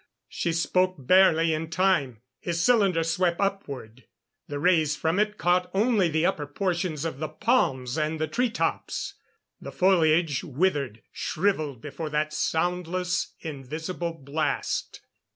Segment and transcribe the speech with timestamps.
[0.29, 2.21] She spoke barely in time.
[2.39, 4.05] His cylinder swept upward.
[4.47, 8.49] The rays from it caught only the upper portions of the palms and the tree
[8.49, 9.13] tops.
[9.61, 15.01] The foliage withered, shriveled before that soundless, invisible blast.